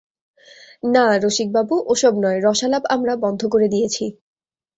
না, 0.83 1.05
রসিকবাবু, 1.17 1.75
ও-সব 1.87 2.13
নয়, 2.15 2.39
রসালাপ 2.43 2.83
আমরা 2.89 3.13
বন্ধ 3.15 3.41
করে 3.45 3.67
দিয়েছি। 3.67 4.05